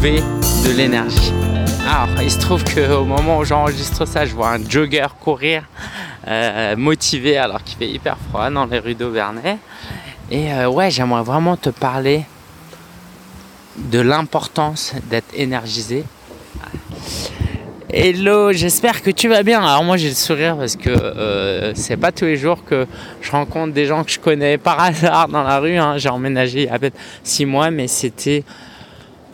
[0.00, 1.32] de l'énergie.
[1.84, 5.64] Alors, il se trouve qu'au moment où j'enregistre ça, je vois un jogger courir,
[6.28, 9.58] euh, motivé alors qu'il fait hyper froid dans les rues d'Auvernay.
[10.30, 12.24] Et euh, ouais, j'aimerais vraiment te parler
[13.76, 16.04] de l'importance d'être énergisé.
[17.90, 19.60] Hello, j'espère que tu vas bien.
[19.62, 22.86] Alors moi j'ai le sourire parce que euh, c'est pas tous les jours que
[23.20, 25.76] je rencontre des gens que je connais par hasard dans la rue.
[25.76, 25.98] Hein.
[25.98, 26.92] J'ai emménagé il y a à peine
[27.24, 28.44] 6 mois, mais c'était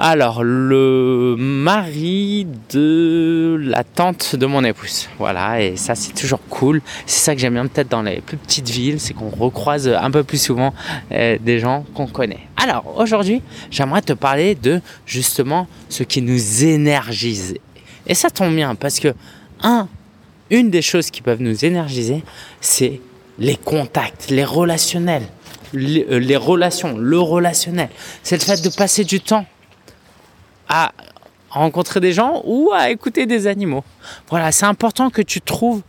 [0.01, 5.09] alors, le mari de la tante de mon épouse.
[5.19, 6.83] Voilà, et ça c'est toujours cool.
[7.07, 10.11] C'est ça que j'aime bien peut-être dans les plus petites villes, c'est qu'on recroise un
[10.11, 10.75] peu plus souvent
[11.12, 12.41] euh, des gens qu'on connaît.
[12.57, 13.41] Alors, aujourd'hui,
[13.71, 17.55] j'aimerais te parler de justement ce qui nous énergise.
[18.09, 19.15] Et ça tombe bien parce que,
[19.63, 19.88] un,
[20.51, 22.24] une des choses qui peuvent nous énergiser,
[22.61, 23.01] c'est
[23.38, 25.27] les contacts, les relationnels.
[25.73, 27.88] Les, euh, les relations, le relationnel.
[28.23, 29.46] C'est le fait de passer du temps
[30.75, 30.93] à
[31.51, 33.85] rencontrer des gens ou à écouter des animaux.
[34.29, 35.83] Voilà, c'est important que tu trouves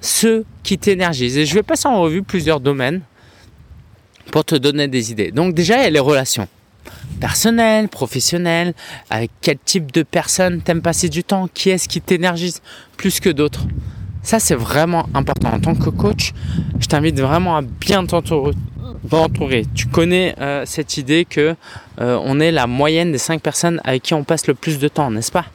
[0.00, 1.36] ce qui t'énergise.
[1.36, 3.02] Et je vais passer en revue plusieurs domaines
[4.32, 5.30] pour te donner des idées.
[5.30, 6.48] Donc déjà, il y a les relations
[7.20, 8.72] personnelles, professionnelles,
[9.10, 12.62] avec quel type de personnes t'aimes passer du temps, qui est-ce qui t'énergise
[12.96, 13.66] plus que d'autres?
[14.22, 15.52] Ça, c'est vraiment important.
[15.52, 16.32] En tant que coach,
[16.78, 18.54] je t'invite vraiment à bien t'entourer
[19.12, 19.66] entouré.
[19.74, 21.54] Tu connais euh, cette idée que
[22.00, 24.88] euh, on est la moyenne des cinq personnes avec qui on passe le plus de
[24.88, 25.46] temps, n'est-ce pas?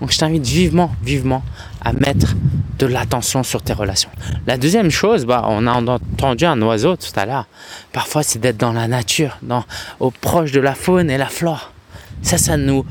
[0.00, 1.42] Donc je t'invite vivement, vivement
[1.80, 2.34] à mettre
[2.78, 4.10] de l'attention sur tes relations.
[4.46, 7.46] La deuxième chose, bah, on a entendu un oiseau tout à l'heure.
[7.92, 9.64] Parfois, c'est d'être dans la nature, dans,
[10.00, 11.72] au proche de la faune et la flore.
[12.22, 12.84] Ça, ça nous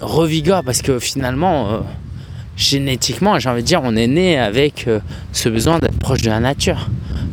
[0.00, 1.78] revigore parce que finalement, euh,
[2.56, 4.88] génétiquement, j'ai envie de dire, on est né avec
[5.32, 6.88] ce besoin d'être proche de la nature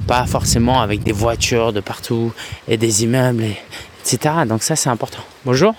[0.07, 2.33] pas forcément avec des voitures de partout
[2.67, 3.57] et des immeubles, et,
[4.01, 4.35] etc.
[4.47, 5.19] Donc ça c'est important.
[5.45, 5.75] Bonjour.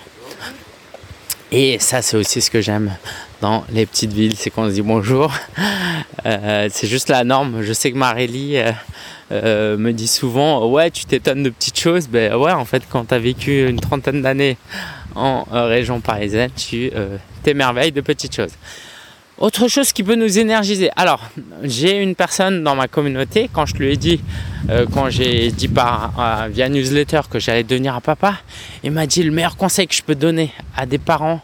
[1.51, 2.95] Et ça c'est aussi ce que j'aime
[3.41, 5.33] dans les petites villes, c'est qu'on se dit bonjour.
[6.27, 7.63] Euh, c'est juste la norme.
[7.63, 8.73] Je sais que Marélie euh,
[9.31, 12.09] euh, me dit souvent ouais tu t'étonnes de petites choses.
[12.09, 14.57] Ben ouais en fait quand tu as vécu une trentaine d'années
[15.15, 16.91] en région parisienne, tu
[17.45, 18.51] t'émerveilles de petites choses.
[19.39, 20.91] Autre chose qui peut nous énergiser.
[20.97, 21.21] Alors,
[21.63, 24.21] j'ai une personne dans ma communauté, quand je lui ai dit,
[24.69, 28.35] euh, quand j'ai dit par euh, via newsletter que j'allais devenir un papa,
[28.83, 31.41] il m'a dit le meilleur conseil que je peux donner à des parents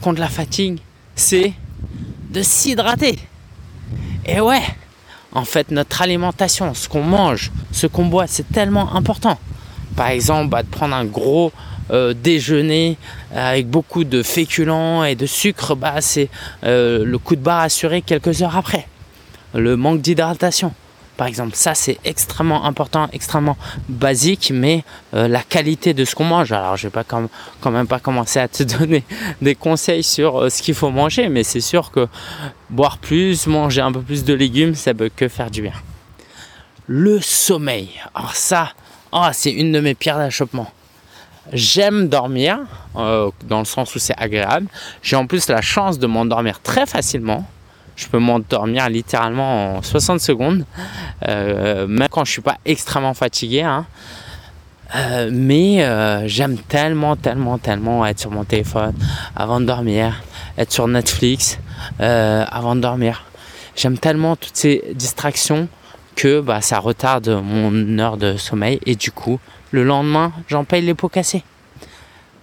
[0.00, 0.78] contre la fatigue,
[1.14, 1.52] c'est
[2.30, 3.16] de s'hydrater.
[4.24, 4.62] Et ouais,
[5.32, 9.38] en fait, notre alimentation, ce qu'on mange, ce qu'on boit, c'est tellement important.
[9.94, 11.52] Par exemple, bah, de prendre un gros
[11.90, 12.96] euh, déjeuner
[13.34, 16.28] avec beaucoup de féculents et de sucre, bah, c'est
[16.64, 18.88] euh, le coup de barre assuré quelques heures après.
[19.54, 20.72] Le manque d'hydratation,
[21.16, 23.56] par exemple, ça c'est extrêmement important, extrêmement
[23.88, 24.82] basique, mais
[25.14, 26.50] euh, la qualité de ce qu'on mange.
[26.50, 29.04] Alors, je vais pas quand, même pas commencer à te donner
[29.40, 32.08] des conseils sur ce qu'il faut manger, mais c'est sûr que
[32.68, 35.74] boire plus, manger un peu plus de légumes, ça peut que faire du bien.
[36.88, 37.90] Le sommeil.
[38.14, 38.72] Alors ça,
[39.12, 40.72] oh, c'est une de mes pierres d'achoppement.
[41.52, 42.58] J'aime dormir,
[42.96, 44.66] euh, dans le sens où c'est agréable.
[45.02, 47.46] J'ai en plus la chance de m'endormir très facilement.
[47.94, 50.64] Je peux m'endormir littéralement en 60 secondes,
[51.26, 53.62] euh, même quand je suis pas extrêmement fatigué.
[53.62, 53.86] Hein.
[54.94, 58.92] Euh, mais j'aime tellement, tellement, tellement être sur mon téléphone
[59.34, 60.22] avant de dormir,
[60.58, 61.58] être sur Netflix
[61.98, 63.24] avant de dormir.
[63.76, 65.68] J'aime tellement toutes ces distractions
[66.16, 69.38] que bah, ça retarde mon heure de sommeil et du coup
[69.70, 71.42] le lendemain, j'en paye les pots cassés.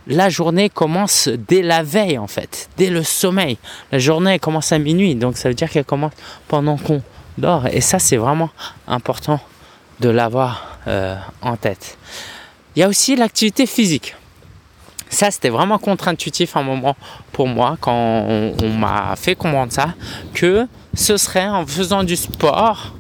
[0.08, 3.58] La journée commence dès la veille en fait, dès le sommeil.
[3.92, 6.12] La journée commence à minuit, donc ça veut dire qu'elle commence
[6.48, 7.02] pendant qu'on
[7.38, 7.68] dort.
[7.68, 8.50] Et ça, c'est vraiment
[8.88, 9.40] important
[10.02, 11.98] de l'avoir euh, en tête.
[12.76, 14.16] Il y a aussi l'activité physique.
[15.10, 16.98] Ça, c'était vraiment contre-intuitif un moment
[17.32, 17.94] pour moi quand
[18.28, 19.94] on, on m'a fait comprendre ça,
[20.34, 22.94] que ce serait en faisant du sport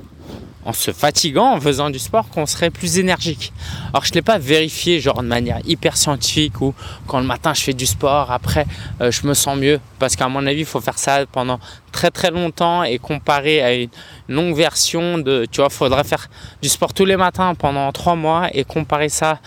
[0.65, 3.53] en se fatiguant, en faisant du sport, qu'on serait plus énergique.
[3.89, 6.73] Alors je ne l'ai pas vérifié genre de manière hyper scientifique ou
[7.07, 8.65] quand le matin je fais du sport, après
[9.01, 9.79] euh, je me sens mieux.
[9.99, 11.59] Parce qu'à mon avis, il faut faire ça pendant
[11.91, 13.89] très très longtemps et comparer à une
[14.27, 16.29] longue version de, tu vois, faudrait faire
[16.61, 19.39] du sport tous les matins pendant trois mois et comparer ça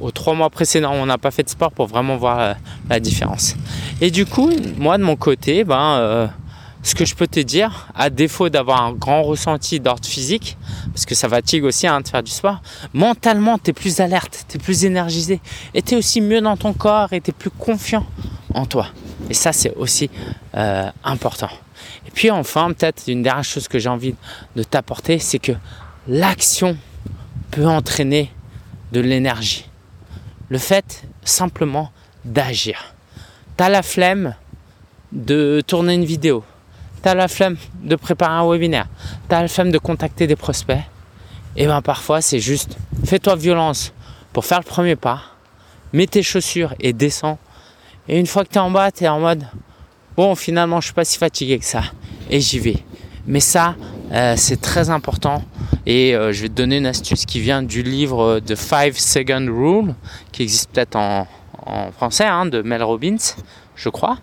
[0.00, 2.54] aux trois mois précédents où on n'a pas fait de sport pour vraiment voir euh,
[2.90, 3.54] la différence.
[4.00, 5.98] Et du coup, moi de mon côté, ben...
[5.98, 6.26] Euh,
[6.86, 10.56] ce que je peux te dire, à défaut d'avoir un grand ressenti d'ordre physique,
[10.92, 12.60] parce que ça fatigue aussi hein, de faire du sport,
[12.94, 15.40] mentalement, tu es plus alerte, tu es plus énergisé,
[15.74, 18.06] et tu es aussi mieux dans ton corps, et tu es plus confiant
[18.54, 18.86] en toi.
[19.28, 20.08] Et ça, c'est aussi
[20.54, 21.50] euh, important.
[22.06, 24.14] Et puis enfin, peut-être une dernière chose que j'ai envie
[24.54, 25.52] de t'apporter, c'est que
[26.06, 26.76] l'action
[27.50, 28.30] peut entraîner
[28.92, 29.68] de l'énergie.
[30.50, 31.90] Le fait simplement
[32.24, 32.94] d'agir
[33.56, 34.34] T'as la flemme
[35.12, 36.44] de tourner une vidéo.
[37.02, 38.88] T'as la flemme de préparer un webinaire.
[39.28, 40.80] T'as la flemme de contacter des prospects.
[41.56, 43.92] Et bien parfois c'est juste fais-toi violence
[44.32, 45.22] pour faire le premier pas.
[45.92, 47.38] Mets tes chaussures et descends.
[48.08, 49.44] Et une fois que tu es en bas, tu es en mode
[50.16, 51.82] bon finalement je suis pas si fatigué que ça.
[52.30, 52.82] Et j'y vais.
[53.26, 53.74] Mais ça,
[54.12, 55.42] euh, c'est très important.
[55.84, 59.46] Et euh, je vais te donner une astuce qui vient du livre de 5 Second
[59.48, 59.94] Rule,
[60.32, 61.26] qui existe peut-être en,
[61.96, 63.16] français, hein, de Mel Robbins,
[63.76, 64.18] je crois,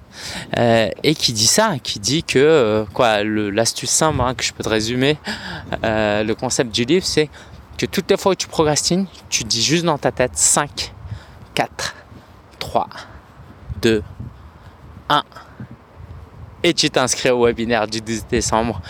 [0.58, 4.64] euh, et qui dit ça, qui dit que, quoi, l'astuce simple hein, que je peux
[4.64, 5.18] te résumer,
[5.84, 7.30] le concept du livre, c'est
[7.78, 10.94] que toutes les fois où tu procrastines, tu dis juste dans ta tête 5,
[11.56, 11.96] 4,
[12.60, 12.88] 3,
[13.82, 14.04] 2,
[15.10, 15.24] 1
[16.64, 18.82] et tu t'inscris au webinaire du 12 décembre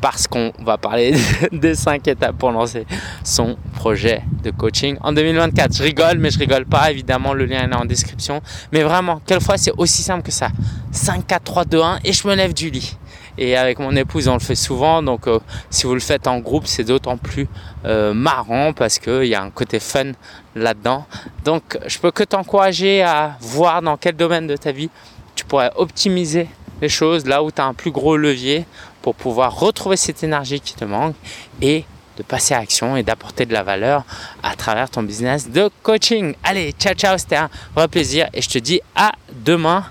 [0.00, 1.14] parce qu'on va parler
[1.52, 2.86] des 5 étapes pour lancer
[3.24, 3.56] son
[3.94, 5.76] de coaching en 2024.
[5.76, 6.90] Je rigole, mais je rigole pas.
[6.90, 8.40] Évidemment, le lien est en description.
[8.72, 10.48] Mais vraiment, quelquefois, c'est aussi simple que ça.
[10.92, 12.96] 5, 4, 3, 2, 1 et je me lève du lit.
[13.38, 15.02] Et avec mon épouse, on le fait souvent.
[15.02, 15.38] Donc, euh,
[15.70, 17.46] si vous le faites en groupe, c'est d'autant plus
[17.84, 20.12] euh, marrant parce qu'il y a un côté fun
[20.54, 21.06] là-dedans.
[21.44, 24.90] Donc, je peux que t'encourager à voir dans quel domaine de ta vie
[25.34, 26.48] tu pourrais optimiser
[26.80, 28.64] les choses là où tu as un plus gros levier
[29.02, 31.14] pour pouvoir retrouver cette énergie qui te manque
[31.62, 31.84] et
[32.16, 34.04] de passer à l'action et d'apporter de la valeur
[34.42, 36.34] à travers ton business de coaching.
[36.42, 39.84] Allez, ciao ciao, c'était un vrai plaisir et je te dis à demain.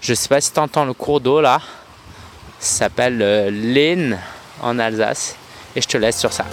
[0.00, 1.60] Je sais pas si tu entends le cours d'eau là.
[2.58, 4.16] Ça s'appelle euh,
[4.62, 5.36] en Alsace
[5.74, 6.46] et je te laisse sur ça.